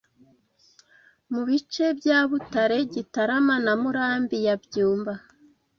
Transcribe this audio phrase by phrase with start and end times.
[1.31, 5.13] mu bice bya Butare, Gitarama na Murambi ya Byumba